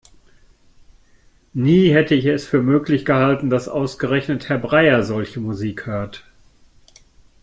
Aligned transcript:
Nie 1.53 1.93
hätte 1.93 2.15
ich 2.15 2.43
für 2.43 2.63
möglich 2.63 3.05
gehalten, 3.05 3.51
dass 3.51 3.69
ausgerechnet 3.69 4.49
Herr 4.49 4.57
Breyer 4.57 5.03
solche 5.03 5.39
Musik 5.39 5.85
hört! 5.85 6.25